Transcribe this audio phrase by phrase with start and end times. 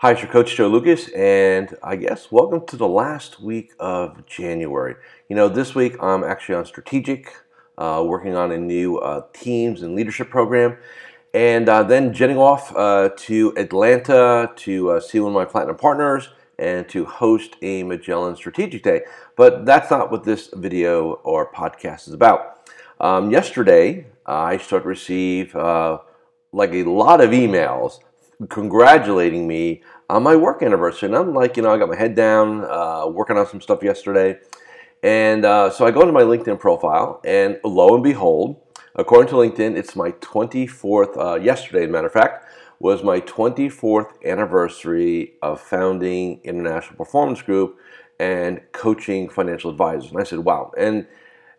[0.00, 4.24] Hi, it's your coach Joe Lukacs, and I guess welcome to the last week of
[4.26, 4.94] January.
[5.28, 7.34] You know, this week I'm actually on strategic,
[7.78, 10.76] uh, working on a new uh, teams and leadership program,
[11.34, 15.76] and uh, then jetting off uh, to Atlanta to uh, see one of my platinum
[15.76, 16.28] partners
[16.60, 19.00] and to host a Magellan Strategic Day.
[19.34, 22.60] But that's not what this video or podcast is about.
[23.00, 25.98] Um, yesterday, I started to receive uh,
[26.52, 27.98] like a lot of emails
[28.48, 31.08] congratulating me on my work anniversary.
[31.08, 33.82] And I'm like, you know, I got my head down, uh, working on some stuff
[33.82, 34.38] yesterday.
[35.02, 38.60] And uh, so I go into my LinkedIn profile, and lo and behold,
[38.96, 42.46] according to LinkedIn, it's my 24th, uh, yesterday, matter of fact,
[42.80, 47.76] was my 24th anniversary of founding International Performance Group
[48.18, 50.10] and coaching financial advisors.
[50.10, 50.72] And I said, wow.
[50.76, 51.06] And,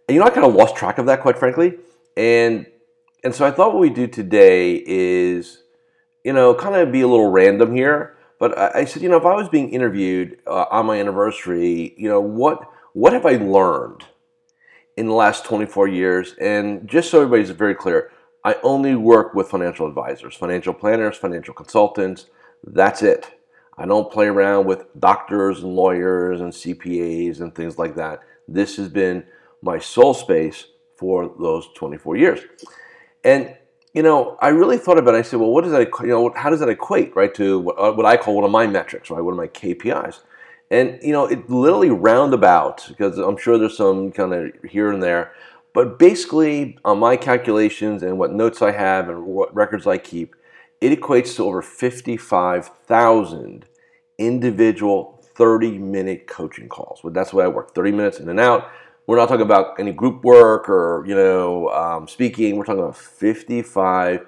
[0.08, 1.78] and you know, I kind of lost track of that, quite frankly.
[2.18, 2.66] And
[3.24, 5.64] and so I thought what we do today is
[6.30, 8.16] you know, kind of be a little random here.
[8.38, 11.96] But I, I said, you know, if I was being interviewed uh, on my anniversary,
[11.98, 14.06] you know, what what have I learned
[14.96, 16.36] in the last 24 years?
[16.40, 18.12] And just so everybody's very clear,
[18.44, 22.28] I only work with financial advisors, financial planners, financial consultants.
[22.64, 23.32] That's it.
[23.76, 28.20] I don't play around with doctors and lawyers and CPAs and things like that.
[28.48, 29.26] This has been
[29.64, 32.42] my sole space for those 24 years.
[33.24, 33.56] And
[33.94, 35.20] you know, I really thought about it.
[35.20, 37.80] I said, well, what does that, you know, how does that equate, right, to what,
[37.80, 40.20] uh, what I call one of my metrics, right, one of my KPIs?
[40.72, 45.02] And, you know, it literally roundabout, because I'm sure there's some kind of here and
[45.02, 45.32] there,
[45.74, 50.36] but basically on my calculations and what notes I have and what records I keep,
[50.82, 53.66] it equates to over 55,000
[54.18, 57.04] individual 30 minute coaching calls.
[57.04, 58.70] Well, that's the way I work 30 minutes in and out.
[59.10, 62.58] We're not talking about any group work or you know um, speaking.
[62.58, 64.24] We're talking about 55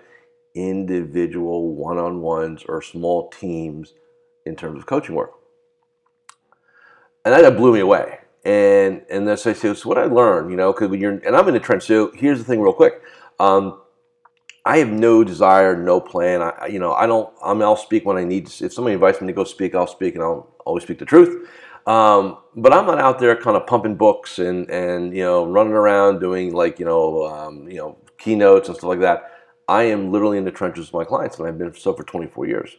[0.55, 3.93] individual one-on-ones or small teams
[4.47, 5.33] in terms of coaching work,
[7.23, 8.21] and that blew me away.
[8.43, 11.11] And and then so I said, so what I learned, you know, because when you're
[11.11, 11.83] and I'm in the trench.
[11.83, 13.03] So here's the thing, real quick.
[13.39, 13.83] Um,
[14.65, 16.41] I have no desire, no plan.
[16.41, 17.31] I, you know, I don't.
[17.45, 18.47] I mean, I'll speak when I need.
[18.47, 21.05] To, if somebody invites me to go speak, I'll speak, and I'll always speak the
[21.05, 21.47] truth.
[21.87, 25.73] Um, but I'm not out there kind of pumping books and, and you know running
[25.73, 29.31] around doing like you know um, you know keynotes and stuff like that.
[29.67, 32.45] I am literally in the trenches with my clients, and I've been so for 24
[32.45, 32.75] years.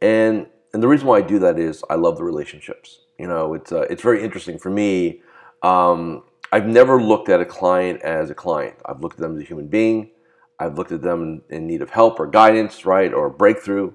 [0.00, 3.00] And and the reason why I do that is I love the relationships.
[3.18, 5.22] You know, it's uh, it's very interesting for me.
[5.62, 6.22] Um,
[6.52, 8.76] I've never looked at a client as a client.
[8.84, 10.10] I've looked at them as a human being.
[10.58, 13.92] I've looked at them in need of help or guidance, right, or a breakthrough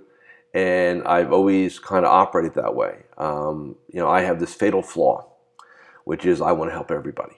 [0.54, 3.04] and I've always kind of operated that way.
[3.18, 5.28] Um, you know, I have this fatal flaw,
[6.06, 7.36] which is I want to help everybody,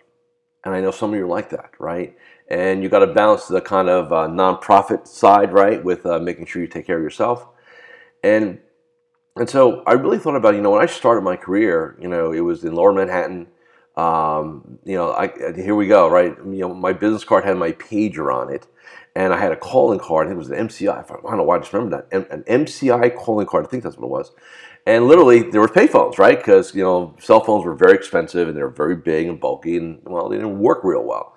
[0.65, 2.15] and I know some of you are like that, right?
[2.49, 6.45] And you got to balance the kind of uh, nonprofit side, right, with uh, making
[6.45, 7.47] sure you take care of yourself,
[8.23, 8.59] and
[9.35, 12.31] and so I really thought about, you know, when I started my career, you know,
[12.31, 13.47] it was in Lower Manhattan.
[13.95, 16.35] Um, you know, I, here we go, right?
[16.37, 18.67] You know, my business card had my pager on it,
[19.15, 20.27] and I had a calling card.
[20.27, 21.05] I think it was an MCI.
[21.05, 22.31] I don't know why I just remember that.
[22.31, 23.65] An MCI calling card.
[23.65, 24.31] I think that's what it was.
[24.85, 26.37] And literally, there were payphones, right?
[26.37, 29.77] Because you know, cell phones were very expensive and they were very big and bulky,
[29.77, 31.35] and well, they didn't work real well.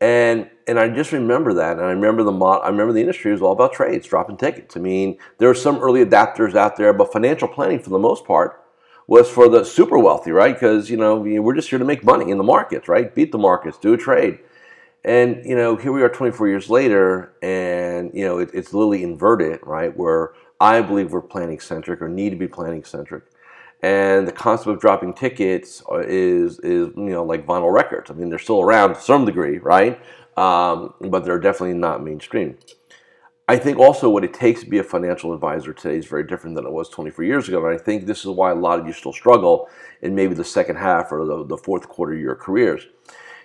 [0.00, 3.32] And and I just remember that, and I remember the mod, I remember the industry
[3.32, 4.76] was all about trades, dropping tickets.
[4.76, 8.24] I mean, there were some early adapters out there, but financial planning, for the most
[8.24, 8.62] part,
[9.08, 10.54] was for the super wealthy, right?
[10.54, 13.12] Because you know we're just here to make money in the markets, right?
[13.12, 14.38] Beat the markets, do a trade.
[15.04, 19.02] And you know, here we are 24 years later, and you know, it, it's literally
[19.02, 19.96] inverted, right?
[19.96, 23.22] Where I believe we're planning centric or need to be planning centric,
[23.82, 28.10] and the concept of dropping tickets is is you know like vinyl records.
[28.10, 30.00] I mean, they're still around to some degree, right?
[30.36, 32.58] Um, but they're definitely not mainstream.
[33.48, 36.54] I think also what it takes to be a financial advisor today is very different
[36.54, 37.64] than it was 24 years ago.
[37.64, 39.70] And I think this is why a lot of you still struggle
[40.02, 42.86] in maybe the second half or the, the fourth quarter of your careers.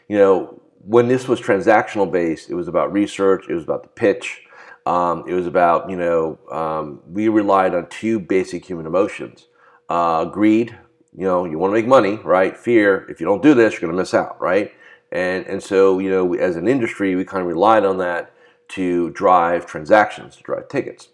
[0.10, 3.90] You know, when this was transactional based, it was about research, it was about the
[3.90, 4.42] pitch,
[4.86, 9.48] um, it was about, you know, um, we relied on two basic human emotions
[9.90, 10.78] uh, greed,
[11.16, 12.58] you know, you want to make money, right?
[12.58, 14.74] Fear, if you don't do this, you're going to miss out, right?
[15.12, 18.34] And, and so, you know, as an industry, we kind of relied on that
[18.70, 21.10] to drive transactions, to drive tickets.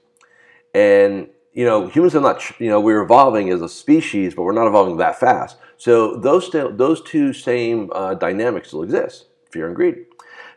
[0.74, 4.54] And, you know, humans are not, you know, we're evolving as a species, but we're
[4.54, 5.58] not evolving that fast.
[5.78, 10.06] So those, those two same uh, dynamics still exist fear and greed.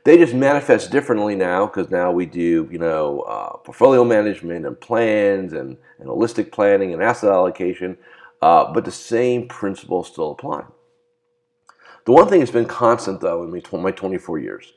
[0.04, 4.80] They just manifest differently now because now we do, you know, uh, portfolio management and
[4.80, 7.96] plans and, and holistic planning and asset allocation,
[8.40, 10.64] uh, but the same principles still apply.
[12.04, 13.50] The one thing that's been constant though in
[13.82, 14.72] my 24 years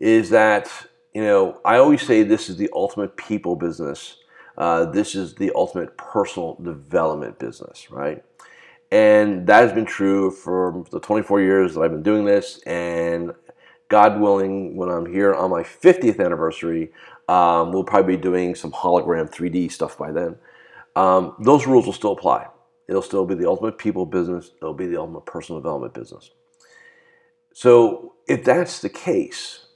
[0.00, 0.70] is that,
[1.12, 4.16] you know, I always say this is the ultimate people business
[4.58, 8.24] uh, this is the ultimate personal development business, right?
[8.90, 12.60] And that has been true for the 24 years that I've been doing this.
[12.66, 13.32] And
[13.88, 16.92] God willing, when I'm here on my 50th anniversary,
[17.28, 20.36] um, we'll probably be doing some hologram 3D stuff by then.
[20.96, 22.46] Um, those rules will still apply.
[22.88, 26.30] It'll still be the ultimate people business, it'll be the ultimate personal development business.
[27.52, 29.66] So, if that's the case,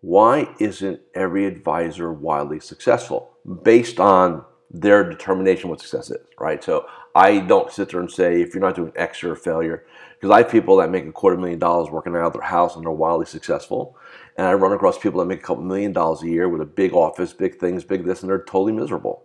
[0.00, 3.30] why isn't every advisor wildly successful
[3.62, 6.62] based on their determination what success is, right?
[6.62, 9.84] So I don't sit there and say if you're not doing X, you're a failure.
[10.14, 12.76] Because I have people that make a quarter million dollars working out of their house
[12.76, 13.96] and they're wildly successful.
[14.36, 16.66] And I run across people that make a couple million dollars a year with a
[16.66, 19.24] big office, big things, big this, and they're totally miserable.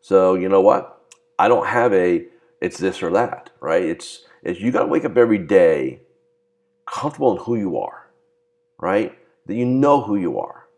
[0.00, 1.02] So you know what?
[1.38, 2.26] I don't have a
[2.60, 3.82] it's this or that, right?
[3.82, 6.02] It's, it's you got to wake up every day
[6.86, 8.10] comfortable in who you are,
[8.78, 9.16] right?
[9.46, 10.68] That you know who you are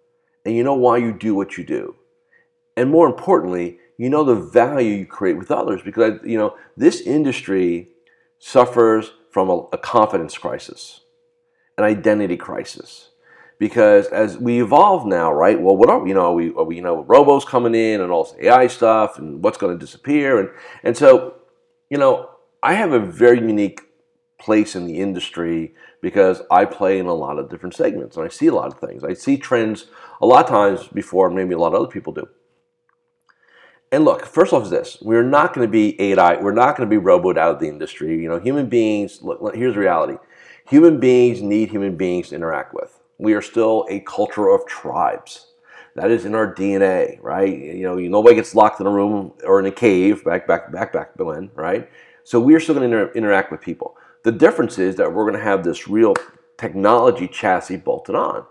[0.44, 1.96] and you know why you do what you do.
[2.76, 7.00] And more importantly, you know the value you create with others because you know this
[7.00, 7.90] industry
[8.40, 11.02] suffers from a, a confidence crisis,
[11.78, 13.10] an identity crisis.
[13.60, 15.60] Because as we evolve now, right?
[15.60, 16.32] Well, what are you know?
[16.32, 19.40] Are we, are we you know robos coming in and all this AI stuff and
[19.40, 20.50] what's going to disappear and
[20.82, 21.36] and so
[21.88, 22.28] you know
[22.60, 23.82] I have a very unique
[24.40, 28.30] place in the industry because I play in a lot of different segments and I
[28.30, 29.04] see a lot of things.
[29.04, 29.86] I see trends
[30.20, 32.26] a lot of times before maybe a lot of other people do.
[33.92, 36.40] And look, first off, is this: we're not going to be AI.
[36.40, 38.20] We're not going to be roboed out of the industry.
[38.22, 39.22] You know, human beings.
[39.22, 40.18] Look, here's the reality:
[40.68, 43.00] human beings need human beings to interact with.
[43.18, 45.48] We are still a culture of tribes.
[45.96, 47.56] That is in our DNA, right?
[47.56, 50.92] You know, nobody gets locked in a room or in a cave back, back, back,
[50.92, 51.90] back when, right?
[52.24, 53.96] So we are still going to inter- interact with people.
[54.24, 56.14] The difference is that we're going to have this real
[56.58, 58.46] technology chassis bolted on.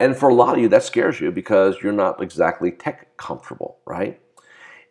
[0.00, 3.78] And for a lot of you, that scares you because you're not exactly tech comfortable,
[3.86, 4.20] right?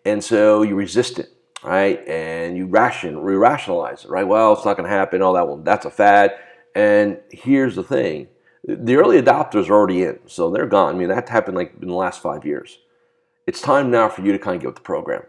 [0.05, 1.29] And so you resist it,
[1.63, 2.05] right?
[2.07, 4.27] And you ration, re-rationalize it, right?
[4.27, 5.21] Well, it's not going to happen.
[5.21, 6.35] All that, well, that's a fad.
[6.75, 8.27] And here's the thing:
[8.67, 10.95] the early adopters are already in, so they're gone.
[10.95, 12.79] I mean, that happened like in the last five years.
[13.45, 15.23] It's time now for you to kind of get with the program,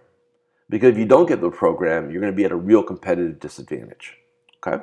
[0.70, 3.40] because if you don't get the program, you're going to be at a real competitive
[3.40, 4.16] disadvantage.
[4.64, 4.82] Okay,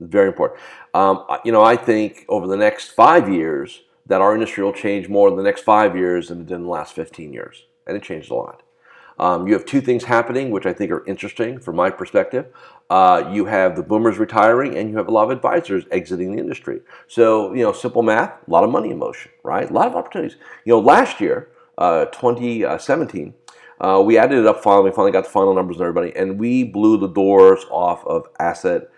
[0.00, 0.60] very important.
[0.94, 5.08] Um, you know, I think over the next five years that our industry will change
[5.08, 8.30] more in the next five years than in the last 15 years, and it changed
[8.30, 8.62] a lot.
[9.18, 12.46] Um, you have two things happening, which I think are interesting from my perspective.
[12.88, 16.38] Uh, you have the boomers retiring, and you have a lot of advisors exiting the
[16.38, 16.80] industry.
[17.08, 19.68] So, you know, simple math, a lot of money in motion, right?
[19.68, 20.36] A lot of opportunities.
[20.64, 23.34] You know, last year, uh, 2017,
[23.80, 24.90] uh, we added it up finally.
[24.90, 28.26] We finally got the final numbers and everybody, and we blew the doors off of
[28.38, 28.88] asset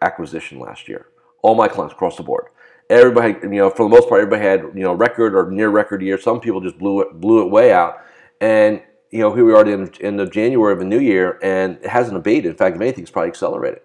[0.00, 1.06] acquisition last year.
[1.42, 2.46] All my clients across the board.
[2.88, 6.02] Everybody, you know, for the most part, everybody had you know record or near record
[6.02, 6.18] year.
[6.18, 7.98] Some people just blew it blew it way out,
[8.40, 11.38] and you know, here we are at in, in the January of a new year,
[11.42, 12.50] and it hasn't abated.
[12.50, 13.82] In fact, if anything, it's probably accelerated.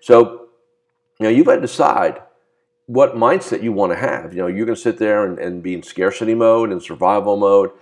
[0.00, 0.48] So,
[1.20, 2.22] you know, you've got to decide
[2.86, 4.32] what mindset you want to have.
[4.32, 7.36] You know, you're going to sit there and, and be in scarcity mode and survival
[7.36, 7.72] mode,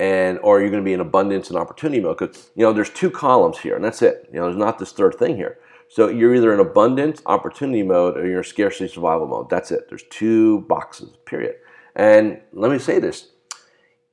[0.00, 2.18] and or you're going to be in abundance and opportunity mode.
[2.18, 4.28] Because you know, there's two columns here, and that's it.
[4.32, 5.58] You know, there's not this third thing here.
[5.88, 9.48] So you're either in abundance, opportunity mode, or you're scarcity survival mode.
[9.48, 9.88] That's it.
[9.88, 11.10] There's two boxes.
[11.24, 11.54] Period.
[11.94, 13.28] And let me say this: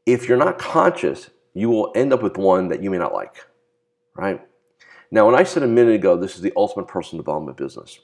[0.05, 3.45] if you're not conscious you will end up with one that you may not like,
[4.15, 4.41] right?
[5.11, 7.99] Now, when I said a minute ago, this is the ultimate personal development business,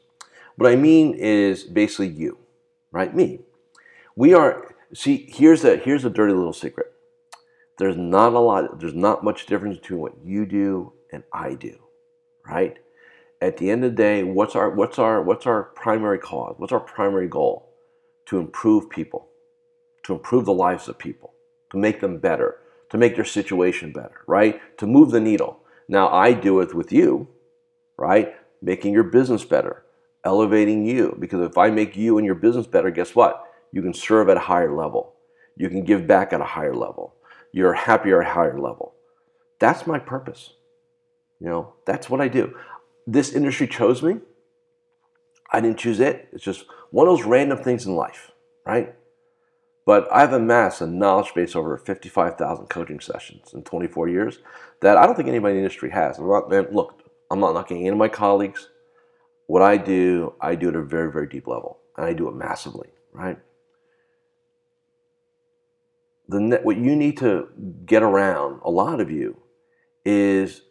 [0.55, 2.37] what I mean is basically you,
[2.91, 3.13] right?
[3.13, 3.39] Me.
[4.15, 6.87] We are, see, here's a, here's a dirty little secret.
[7.77, 11.77] There's not a lot, there's not much difference between what you do and I do,
[12.47, 12.77] right?
[13.41, 16.55] At the end of the day, what's our, what's our, what's our primary cause?
[16.57, 17.69] What's our primary goal?
[18.27, 19.27] To improve people,
[20.03, 21.33] to improve the lives of people,
[21.71, 22.59] to make them better,
[22.91, 24.59] to make their situation better, right?
[24.77, 25.59] To move the needle.
[25.87, 27.27] Now, I do it with you,
[27.97, 28.35] right?
[28.61, 29.83] Making your business better,
[30.23, 31.15] elevating you.
[31.19, 33.43] Because if I make you and your business better, guess what?
[33.71, 35.13] You can serve at a higher level.
[35.57, 37.15] You can give back at a higher level.
[37.51, 38.93] You're happier at a higher level.
[39.59, 40.51] That's my purpose.
[41.39, 42.55] You know, that's what I do.
[43.07, 44.19] This industry chose me.
[45.51, 46.29] I didn't choose it.
[46.33, 48.31] It's just one of those random things in life,
[48.65, 48.95] right?
[49.85, 54.39] But I've amassed a knowledge base over 55,000 coaching sessions in 24 years
[54.81, 56.17] that I don't think anybody in the industry has.
[56.17, 58.69] I'm not, man, look, I'm not knocking any of my colleagues.
[59.47, 62.35] What I do, I do at a very, very deep level, and I do it
[62.35, 63.37] massively, right?
[66.27, 67.49] The net, what you need to
[67.85, 69.37] get around, a lot of you,
[70.03, 70.63] is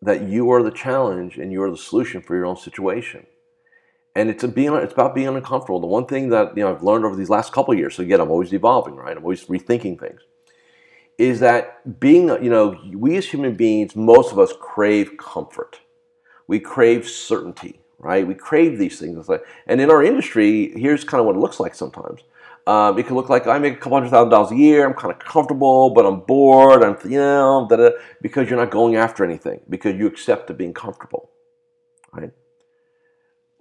[0.00, 3.26] that you are the challenge and you are the solution for your own situation
[4.16, 5.80] and it's being it's about being uncomfortable.
[5.80, 8.20] The one thing that you know I've learned over these last couple years, so again,
[8.20, 9.16] I'm always evolving, right?
[9.16, 10.22] I'm always rethinking things.
[11.18, 15.80] is that being, you know, we as human beings, most of us crave comfort.
[16.46, 18.26] We crave certainty, right?
[18.26, 19.28] We crave these things.
[19.66, 22.22] And in our industry, here's kind of what it looks like sometimes.
[22.66, 24.86] Um, it can look like I make a couple hundred thousand dollars a year.
[24.86, 26.82] I'm kind of comfortable, but I'm bored.
[26.82, 27.90] I'm, you know, da-da,
[28.22, 31.30] because you're not going after anything because you accept being comfortable,
[32.12, 32.32] right?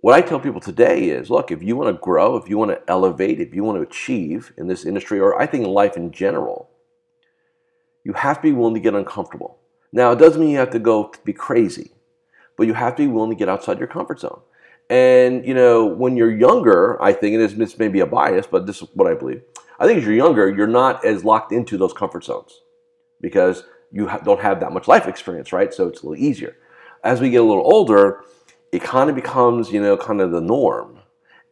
[0.05, 2.69] What I tell people today is, look, if you want to grow, if you want
[2.69, 5.97] to elevate, if you want to achieve in this industry, or I think in life
[5.97, 6.69] in general,
[8.03, 9.57] you have to be willing to get uncomfortable.
[9.91, 11.89] Now, it doesn't mean you have to go be crazy,
[12.55, 14.41] but you have to be willing to get outside your comfort zone.
[14.91, 18.67] And you know, when you're younger, I think, and this may be a bias, but
[18.67, 19.41] this is what I believe.
[19.79, 22.62] I think as you're younger, you're not as locked into those comfort zones
[23.21, 25.74] because you ha- don't have that much life experience, right?
[25.74, 26.57] So it's a little easier.
[27.03, 28.24] As we get a little older,
[28.72, 31.00] it kind of becomes, you know, kind of the norm,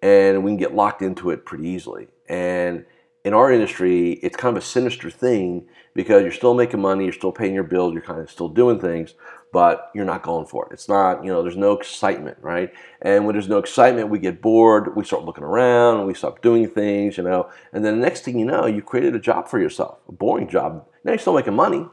[0.01, 2.08] and we can get locked into it pretty easily.
[2.27, 2.86] And
[3.24, 7.13] in our industry, it's kind of a sinister thing because you're still making money, you're
[7.13, 9.13] still paying your bills, you're kind of still doing things,
[9.53, 10.74] but you're not going for it.
[10.74, 12.74] It's not, you know, there's no excitement, right?
[13.01, 16.67] And when there's no excitement, we get bored, we start looking around, we stop doing
[16.67, 17.50] things, you know.
[17.72, 20.50] And then the next thing you know, you created a job for yourself, a boring
[20.50, 20.86] job.
[21.03, 21.86] Now you're still making money,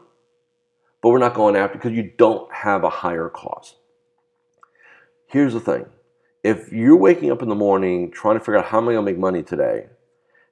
[1.02, 3.76] but we're not going after because you don't have a higher cause.
[5.30, 5.86] Here's the thing
[6.42, 9.06] if you're waking up in the morning trying to figure out how am I going
[9.06, 9.86] to make money today,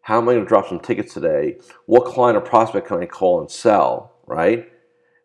[0.03, 3.07] how am I going to drop some tickets today, what client or prospect can I
[3.07, 4.71] call and sell, right?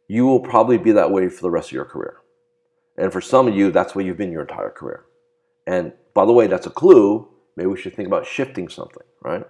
[0.08, 2.18] you will probably be that way for the rest of your career.
[2.98, 5.06] And for some of you, that's where you've been your entire career.
[5.66, 7.28] And by the way, that's a clue.
[7.56, 9.44] Maybe we should think about shifting something, right?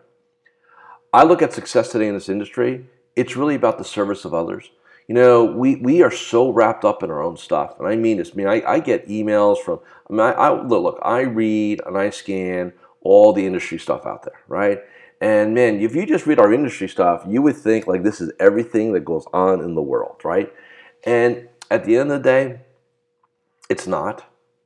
[1.11, 4.69] I look at success today in this industry, it's really about the service of others.
[5.07, 7.77] You know, we, we are so wrapped up in our own stuff.
[7.79, 8.31] And I mean this.
[8.31, 9.79] I mean, I, I get emails from,
[10.09, 14.05] I mean, I, I, look, look, I read and I scan all the industry stuff
[14.05, 14.79] out there, right?
[15.19, 18.31] And man, if you just read our industry stuff, you would think like this is
[18.39, 20.53] everything that goes on in the world, right?
[21.05, 22.59] And at the end of the day,
[23.69, 24.25] it's not,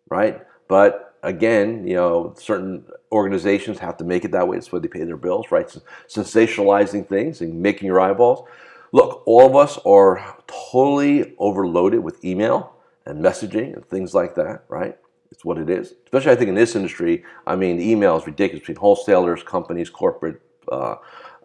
[0.10, 0.41] right?
[0.67, 4.58] But again, you know, certain organizations have to make it that way.
[4.58, 5.67] It's why they pay their bills, right?
[6.08, 8.48] Sensationalizing things and making your eyeballs.
[8.91, 12.74] Look, all of us are totally overloaded with email
[13.06, 14.98] and messaging and things like that, right?
[15.32, 15.94] It's what it is.
[16.06, 17.24] Especially, I think, in this industry.
[17.46, 20.41] I mean, the email is ridiculous between wholesalers, companies, corporate
[20.72, 20.96] uh,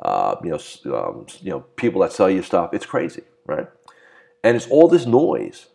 [0.02, 2.70] uh, you know, um, you know, people that sell you stuff.
[2.72, 3.68] It's crazy, right?
[4.42, 5.68] And it's all this noise,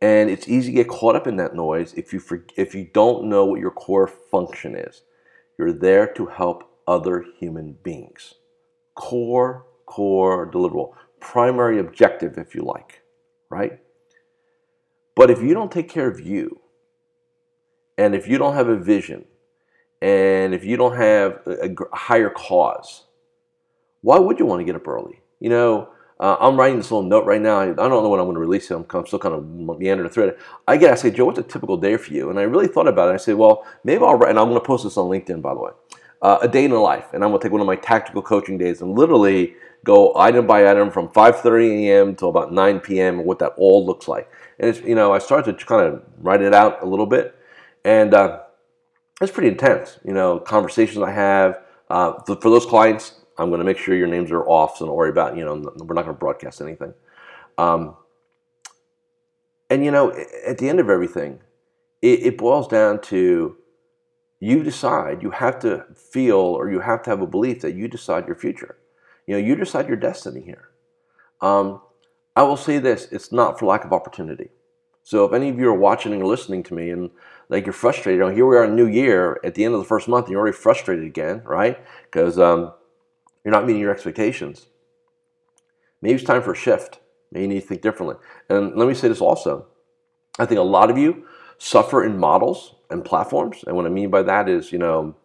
[0.00, 2.88] and it's easy to get caught up in that noise if you for, if you
[2.92, 5.02] don't know what your core function is.
[5.58, 8.34] You're there to help other human beings.
[8.94, 13.02] Core, core, deliverable, primary objective, if you like,
[13.48, 13.78] right?
[15.14, 16.60] But if you don't take care of you,
[17.96, 19.24] and if you don't have a vision,
[20.02, 23.04] and if you don't have a, a higher cause,
[24.00, 25.20] why would you want to get up early?
[25.38, 27.60] You know, uh, I'm writing this little note right now.
[27.60, 28.74] I, don't know when I'm going to release it.
[28.74, 29.46] I'm, I'm still kind of
[29.78, 30.38] meandering through it.
[30.66, 32.30] I get, I say, Joe, what's a typical day for you?
[32.30, 33.14] And I really thought about it.
[33.14, 35.54] I said, well, maybe I'll write, and I'm going to post this on LinkedIn, by
[35.54, 35.70] the way,
[36.22, 37.06] uh, a day in the life.
[37.12, 40.46] And I'm going to take one of my tactical coaching days and literally go item
[40.46, 42.16] by item from 5:30 a.m.
[42.16, 43.24] till about 9 p.m.
[43.24, 44.28] what that all looks like.
[44.58, 47.36] And it's, you know, I started to kind of write it out a little bit,
[47.84, 48.40] and uh,
[49.20, 49.98] it's pretty intense.
[50.04, 51.60] You know, conversations I have
[51.90, 54.86] uh, for, for those clients, I'm going to make sure your names are off, so
[54.86, 55.36] don't worry about.
[55.36, 56.94] You know, we're not going to broadcast anything.
[57.58, 57.96] Um,
[59.70, 60.12] and you know,
[60.46, 61.40] at the end of everything,
[62.02, 63.56] it, it boils down to
[64.40, 65.22] you decide.
[65.22, 68.36] You have to feel, or you have to have a belief that you decide your
[68.36, 68.76] future.
[69.26, 70.68] You know, you decide your destiny here.
[71.40, 71.80] Um,
[72.36, 74.50] I will say this: it's not for lack of opportunity.
[75.02, 77.10] So if any of you are watching or listening to me and
[77.50, 79.80] like you're frustrated, you know, here we are in New Year at the end of
[79.80, 81.78] the first month, and you're already frustrated again, right?
[82.04, 82.72] Because um,
[83.44, 84.66] you're not meeting your expectations.
[86.00, 87.00] Maybe it's time for a shift.
[87.30, 88.16] Maybe you need to think differently.
[88.48, 89.66] And let me say this also.
[90.38, 91.26] I think a lot of you
[91.58, 93.64] suffer in models and platforms.
[93.66, 95.16] And what I mean by that is, you know,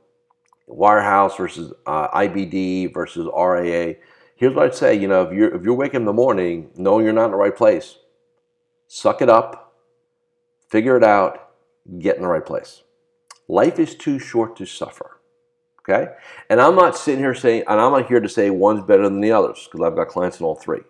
[0.69, 3.95] Wirehouse versus uh, IBD versus RIA.
[4.35, 7.03] Here's what I'd say, you know, if you're, if you're waking in the morning knowing
[7.03, 7.97] you're not in the right place,
[8.87, 9.75] suck it up,
[10.69, 11.51] figure it out,
[11.99, 12.83] get in the right place.
[13.47, 15.19] Life is too short to suffer.
[15.81, 16.11] Okay?
[16.49, 19.21] And I'm not sitting here saying, and I'm not here to say one's better than
[19.21, 20.81] the others because I've got clients in all three.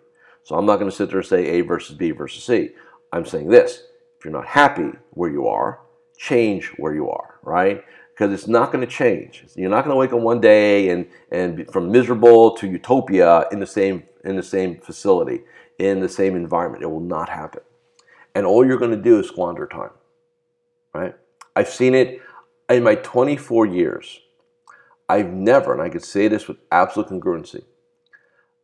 [0.44, 2.70] So I'm not going to sit there and say A versus B versus C.
[3.12, 3.82] I'm saying this
[4.18, 5.80] if you're not happy where you are,
[6.18, 7.82] change where you are, right?
[8.20, 9.46] Because it's not going to change.
[9.56, 13.60] You're not going to wake up one day and, and from miserable to utopia in
[13.60, 15.40] the same in the same facility,
[15.78, 16.82] in the same environment.
[16.82, 17.62] It will not happen
[18.34, 19.90] and all you're going to do is squander time.
[20.94, 21.14] Right?
[21.54, 22.20] I've seen it
[22.68, 24.20] in my 24 years.
[25.08, 27.64] I've never, and I can say this with absolute congruency,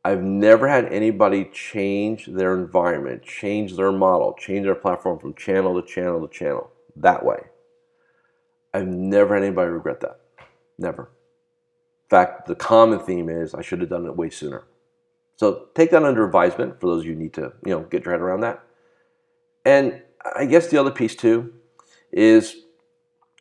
[0.05, 5.81] I've never had anybody change their environment, change their model, change their platform from channel
[5.81, 7.41] to channel to channel that way.
[8.77, 10.21] I've never had anybody regret that.
[10.79, 11.05] Never.
[11.05, 14.65] In fact, the common theme is I should have done it way sooner.
[15.37, 18.05] So take that under advisement for those of you who need to, you know, get
[18.05, 18.63] your head around that.
[19.65, 20.03] And
[20.35, 21.53] I guess the other piece too
[22.13, 22.57] is,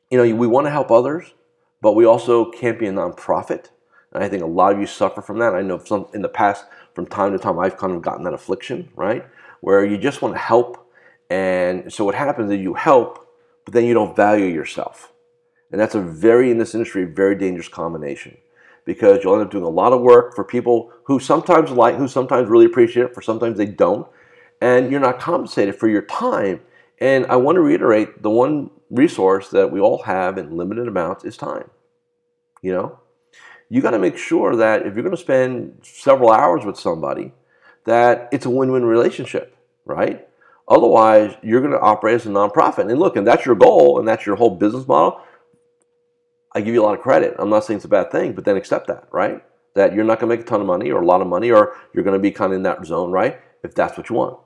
[0.09, 1.33] you know, we want to help others,
[1.81, 3.69] but we also can't be a nonprofit
[4.15, 5.53] and I think a lot of you suffer from that.
[5.53, 8.33] I know some in the past, from time to time, I've kind of gotten that
[8.33, 9.25] affliction, right?
[9.59, 10.89] Where you just want to help.
[11.29, 13.27] And so what happens is you help,
[13.65, 15.11] but then you don't value yourself.
[15.71, 18.37] And that's a very, in this industry, very dangerous combination
[18.85, 22.07] because you'll end up doing a lot of work for people who sometimes like, who
[22.07, 24.07] sometimes really appreciate it, for sometimes they don't.
[24.61, 26.61] And you're not compensated for your time.
[26.99, 31.25] And I want to reiterate the one resource that we all have in limited amounts
[31.25, 31.69] is time.
[32.61, 32.99] You know,
[33.69, 37.33] you got to make sure that if you're going to spend several hours with somebody,
[37.85, 40.27] that it's a win-win relationship, right?
[40.67, 42.89] Otherwise, you're going to operate as a nonprofit.
[42.89, 45.21] And look, and that's your goal, and that's your whole business model.
[46.55, 47.35] I give you a lot of credit.
[47.37, 49.43] I'm not saying it's a bad thing, but then accept that, right?
[49.75, 51.51] That you're not going to make a ton of money or a lot of money,
[51.51, 53.41] or you're going to be kind of in that zone, right?
[53.63, 54.39] If that's what you want.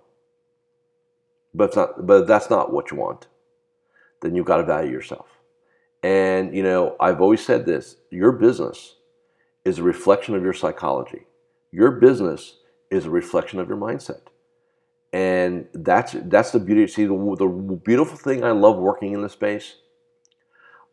[1.53, 3.27] But, not, but if that's not what you want,
[4.21, 5.27] then you've got to value yourself.
[6.01, 8.95] And, you know, I've always said this your business
[9.65, 11.27] is a reflection of your psychology.
[11.71, 12.55] Your business
[12.89, 14.21] is a reflection of your mindset.
[15.11, 16.87] And that's that's the beauty.
[16.87, 17.47] See, the, the
[17.83, 19.75] beautiful thing I love working in this space,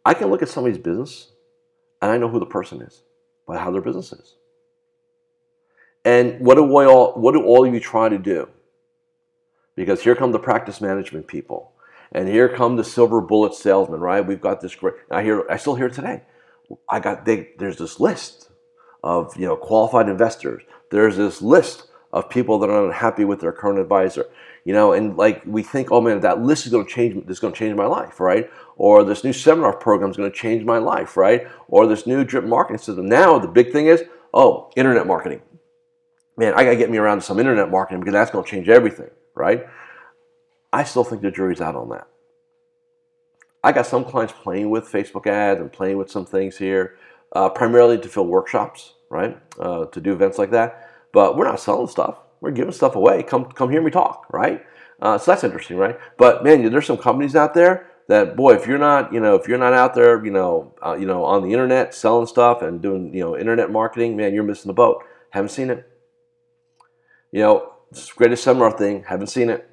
[0.07, 1.33] I can look at somebody's business
[2.01, 3.03] and I know who the person is
[3.45, 4.37] by how their business is.
[6.05, 8.49] And what do we all what do all of you try to do?
[9.75, 11.73] Because here come the practice management people.
[12.13, 14.25] And here come the silver bullet salesmen, right?
[14.25, 16.23] We've got this great I hear I still hear today.
[16.89, 18.49] I got they, there's this list
[19.03, 20.63] of you know qualified investors.
[20.93, 24.27] There's this list of people that are unhappy with their current advisor.
[24.65, 27.27] You know, and like we think, oh man, that list is going to change.
[27.27, 28.51] This is going to change my life, right?
[28.77, 31.47] Or this new seminar program is going to change my life, right?
[31.69, 33.07] Or this new drip marketing system.
[33.07, 34.03] Now the big thing is,
[34.35, 35.43] oh, internet marketing.
[36.37, 38.51] Man, I got to get me around to some internet marketing because that's going to
[38.51, 39.67] change everything, right?
[40.73, 42.09] I still think the jury's out on that.
[43.63, 46.99] I got some clients playing with Facebook ads and playing with some things here,
[47.33, 49.39] uh, primarily to fill workshops right?
[49.59, 50.91] Uh, to do events like that.
[51.17, 52.19] But we're not selling stuff.
[52.43, 53.23] We're giving stuff away.
[53.23, 54.63] Come, come hear me talk, right?
[55.01, 55.99] Uh, so that's interesting, right?
[56.19, 59.49] But man, there's some companies out there that, boy, if you're not, you know, if
[59.49, 62.83] you're not out there, you know, uh, you know, on the internet selling stuff and
[62.83, 65.05] doing, you know, internet marketing, man, you're missing the boat.
[65.31, 65.89] Haven't seen it.
[67.33, 67.73] You know,
[68.17, 69.05] greatest seminar thing.
[69.05, 69.67] Haven't seen it.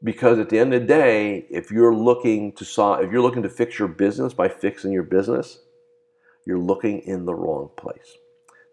[0.00, 3.42] Because at the end of the day, if you're looking to solve, if you're looking
[3.42, 5.58] to fix your business by fixing your business,
[6.46, 8.16] you're looking in the wrong place.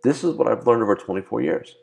[0.03, 1.75] This is what I've learned over 24 years.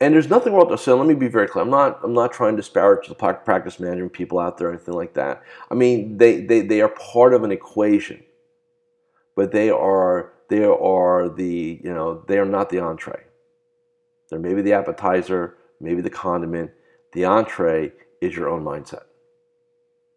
[0.00, 0.84] And there's nothing wrong with this.
[0.84, 1.62] So let me be very clear.
[1.62, 4.94] I'm not, I'm not trying to disparage the practice management people out there or anything
[4.94, 5.42] like that.
[5.70, 8.24] I mean, they, they, they are part of an equation,
[9.36, 13.22] but they are, they are the, you know, they are not the entree.
[14.28, 16.72] They're maybe the appetizer, maybe the condiment.
[17.12, 19.04] The entree is your own mindset.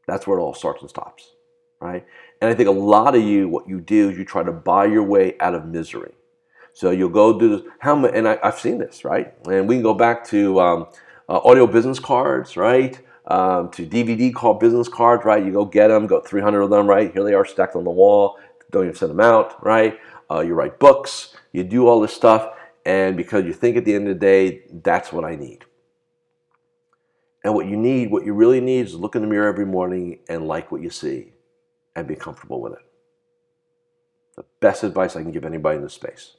[0.08, 1.34] That's where it all starts and stops,
[1.80, 2.06] right?
[2.42, 4.86] And I think a lot of you, what you do is you try to buy
[4.86, 6.14] your way out of misery.
[6.78, 7.62] So you'll go do this.
[7.80, 9.34] How and I, have seen this, right?
[9.50, 10.88] And we can go back to um,
[11.28, 13.02] uh, audio business cards, right?
[13.26, 15.44] Um, to DVD called business cards, right?
[15.44, 17.12] You go get them, got 300 of them, right?
[17.12, 18.38] Here they are stacked on the wall.
[18.70, 19.98] Don't even send them out, right?
[20.30, 22.54] Uh, you write books, you do all this stuff,
[22.86, 25.66] and because you think at the end of the day, that's what I need.
[27.44, 30.20] And what you need, what you really need is look in the mirror every morning
[30.30, 31.34] and like what you see
[31.96, 32.86] and be comfortable with it.
[34.36, 36.36] The best advice I can give anybody in this space.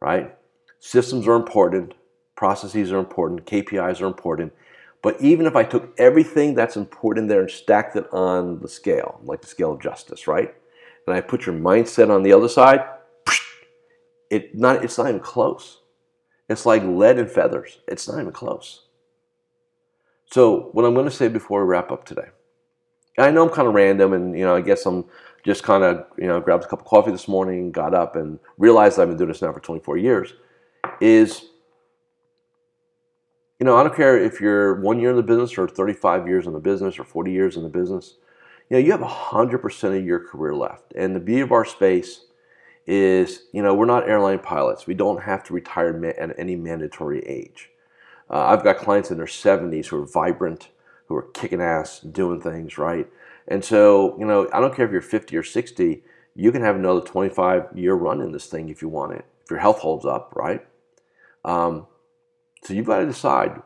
[0.00, 0.34] Right?
[0.80, 1.94] Systems are important,
[2.36, 4.52] processes are important, KPIs are important.
[5.02, 9.20] But even if I took everything that's important there and stacked it on the scale,
[9.24, 10.54] like the scale of justice, right?
[11.06, 12.80] And I put your mindset on the other side,
[14.30, 15.80] it not, it's not even close.
[16.48, 17.78] It's like lead and feathers.
[17.86, 18.82] It's not even close.
[20.26, 22.28] So, what I'm going to say before we wrap up today
[23.18, 25.04] I know I'm kind of random, and you know, I guess I'm
[25.44, 28.38] just kind of you know grabbed a cup of coffee this morning, got up, and
[28.58, 30.34] realized I've been doing this now for 24 years.
[31.00, 31.46] Is
[33.60, 36.46] you know, I don't care if you're one year in the business or 35 years
[36.46, 38.16] in the business or 40 years in the business.
[38.68, 40.92] You know, you have 100% of your career left.
[40.94, 42.26] And the beauty of our space
[42.86, 44.86] is, you know, we're not airline pilots.
[44.86, 47.70] We don't have to retire at any mandatory age.
[48.28, 50.68] Uh, I've got clients in their 70s who are vibrant,
[51.06, 53.06] who are kicking ass, doing things right.
[53.48, 56.02] And so, you know, I don't care if you're 50 or 60,
[56.34, 59.50] you can have another 25 year run in this thing if you want it, if
[59.50, 60.66] your health holds up, right?
[61.44, 61.86] Um,
[62.62, 63.62] so you've got to decide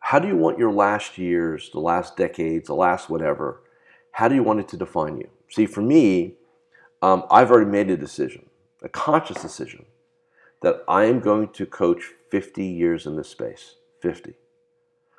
[0.00, 3.62] how do you want your last years, the last decades, the last whatever,
[4.10, 5.28] how do you want it to define you?
[5.48, 6.34] See, for me,
[7.00, 8.50] um, I've already made a decision,
[8.82, 9.86] a conscious decision,
[10.60, 13.76] that I am going to coach 50 years in this space.
[14.00, 14.34] 50.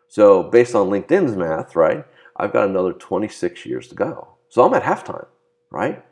[0.07, 2.05] So, based on LinkedIn's math, right,
[2.37, 4.27] I've got another 26 years to go.
[4.49, 5.27] So, I'm at halftime,
[5.71, 6.03] right?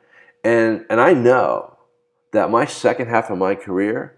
[0.44, 1.78] And, and I know
[2.32, 4.18] that my second half of my career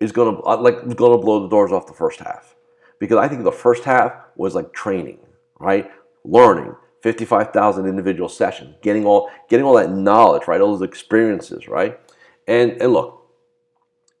[0.00, 2.54] is going to uh, like to blow the doors off the first half
[3.00, 5.18] because I think the first half was like training,
[5.58, 5.90] right?
[6.24, 10.60] Learning, 55,000 individual sessions, getting all getting all that knowledge, right?
[10.60, 11.98] All those experiences, right?
[12.46, 13.26] And and look,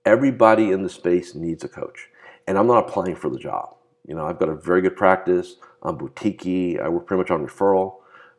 [0.04, 2.08] everybody in the space needs a coach.
[2.46, 3.76] And I'm not applying for the job.
[4.08, 5.54] You know, I've got a very good practice.
[5.82, 7.98] I'm boutique I work pretty much on referral,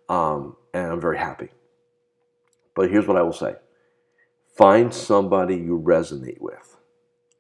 [0.09, 1.49] um, and I'm very happy.
[2.75, 3.55] But here's what I will say:
[4.57, 6.75] find somebody you resonate with,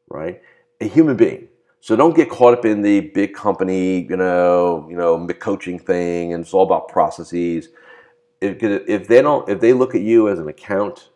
[0.07, 0.41] right?
[0.79, 1.49] A human being
[1.81, 6.33] so don't get caught up in the big company, you know, you know, coaching thing,
[6.33, 7.69] and it's all about processes.
[8.41, 11.09] If, if they don't, if they look at you as an account,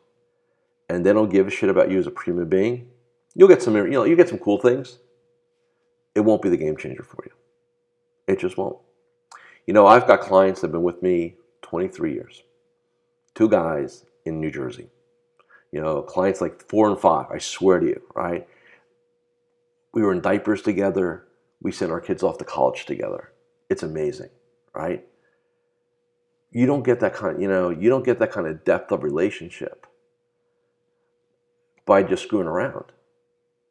[0.89, 2.88] and they don't give a shit about you as a human being,
[3.36, 4.99] you'll get some, you know, you get some cool things.
[6.15, 7.32] It won't be the game changer for you.
[8.28, 8.78] It just won't.
[9.67, 12.43] You know, I've got clients that have been with me 23 years.
[13.34, 14.89] Two guys in New Jersey.
[15.71, 17.28] You know, clients like four and five.
[17.32, 18.47] I swear to you, right?
[19.93, 21.28] we were in diapers together.
[21.62, 23.32] We sent our kids off to college together.
[23.69, 24.30] It's amazing,
[24.76, 25.06] right?
[26.52, 29.04] You don't get that kind, you know, you don't get that kind of depth of
[29.04, 29.88] relationship
[31.86, 32.86] by just screwing around,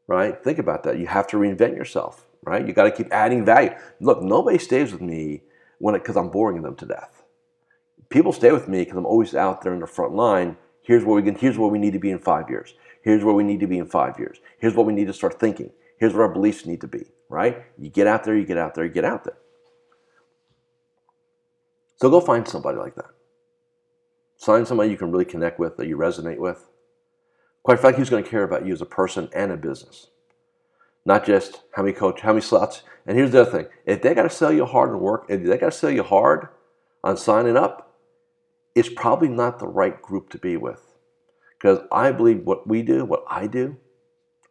[0.07, 0.43] right?
[0.43, 0.99] Think about that.
[0.99, 2.67] You have to reinvent yourself, right?
[2.67, 3.71] You got to keep adding value.
[4.01, 5.43] Look, nobody stays with me
[5.79, 7.23] when because I'm boring them to death.
[8.09, 10.57] People stay with me because I'm always out there in the front line.
[10.83, 11.35] Here's where we can.
[11.35, 12.75] Here's where we need to be in five years.
[13.03, 14.39] Here's where we need to be in five years.
[14.59, 15.71] Here's what we need to start thinking.
[15.99, 17.65] Here's what our beliefs need to be, right?
[17.79, 19.39] You get out there, you get out there, you get out there.
[21.97, 23.11] So go find somebody like that.
[24.39, 26.67] Find somebody you can really connect with, that you resonate with.
[27.63, 30.09] Quite frankly, who's going to care about you as a person and a business.
[31.05, 32.83] Not just how many coach, how many slots.
[33.07, 35.43] And here's the other thing: if they got to sell you hard and work, if
[35.43, 36.49] they got to sell you hard
[37.03, 37.97] on signing up,
[38.75, 40.83] it's probably not the right group to be with.
[41.59, 43.77] Because I believe what we do, what I do,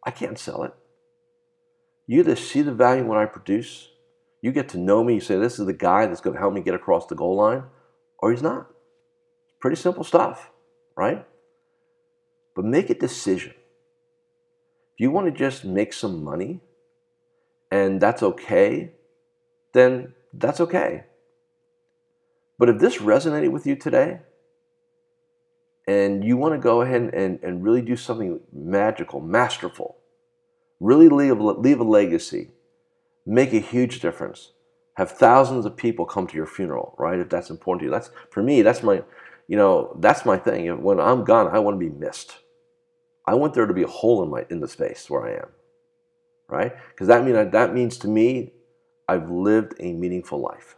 [0.04, 0.74] I can't sell it.
[2.06, 3.88] You either see the value in what I produce,
[4.40, 6.52] you get to know me, you say, this is the guy that's going to help
[6.52, 7.64] me get across the goal line,
[8.18, 8.70] or he's not.
[9.60, 10.50] Pretty simple stuff,
[10.96, 11.24] right?
[12.54, 13.54] But make a decision.
[15.02, 16.60] You want to just make some money
[17.72, 18.92] and that's okay,
[19.72, 21.02] then that's okay.
[22.56, 24.20] But if this resonated with you today,
[25.88, 29.96] and you want to go ahead and, and really do something magical, masterful,
[30.78, 32.52] really leave, leave a legacy,
[33.26, 34.52] make a huge difference,
[34.94, 37.18] have thousands of people come to your funeral, right?
[37.18, 37.90] If that's important to you.
[37.90, 39.02] That's for me, that's my,
[39.48, 40.80] you know, that's my thing.
[40.80, 42.36] When I'm gone, I want to be missed.
[43.26, 45.48] I want there to be a hole in my in the space where I am.
[46.48, 46.72] Right?
[46.90, 48.52] Because that mean that means to me,
[49.08, 50.76] I've lived a meaningful life.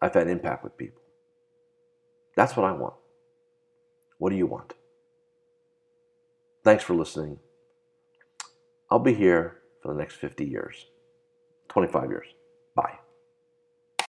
[0.00, 1.02] I've had impact with people.
[2.36, 2.94] That's what I want.
[4.18, 4.74] What do you want?
[6.64, 7.38] Thanks for listening.
[8.90, 10.86] I'll be here for the next 50 years,
[11.68, 12.26] 25 years.